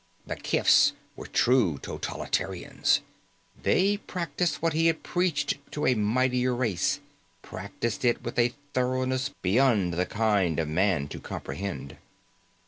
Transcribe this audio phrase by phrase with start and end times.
[0.25, 3.01] The kifs were true totalitarians.
[3.61, 6.99] They practiced what he had preached to a mightier race,
[7.43, 11.97] practiced it with a thoroughness beyond the kind of man to comprehend.